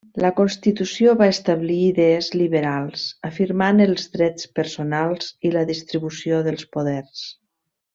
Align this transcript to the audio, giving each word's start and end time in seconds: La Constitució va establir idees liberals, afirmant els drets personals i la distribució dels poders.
La 0.21 0.29
Constitució 0.37 1.11
va 1.19 1.27
establir 1.33 1.75
idees 1.89 2.31
liberals, 2.41 3.05
afirmant 3.31 3.85
els 3.87 4.09
drets 4.17 4.51
personals 4.61 5.31
i 5.51 5.55
la 5.59 5.65
distribució 5.75 6.45
dels 6.51 6.69
poders. 6.77 7.27